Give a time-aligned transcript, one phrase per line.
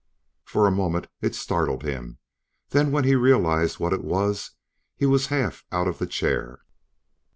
[0.45, 2.17] For a moment, it startled him,
[2.69, 4.49] then, when he had realized what it was,
[4.95, 6.63] he was half out of the chair...